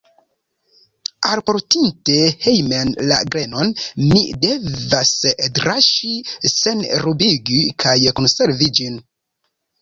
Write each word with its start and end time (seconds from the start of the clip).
Alportinte 1.33 2.15
hejmen 2.45 2.93
la 3.11 3.19
grenon, 3.35 3.73
mi 4.05 4.21
devas 4.47 5.11
draŝi, 5.59 6.15
senrubigi 6.55 7.61
kaj 7.85 7.95
konservi 8.23 8.73
ĝin. 8.81 8.99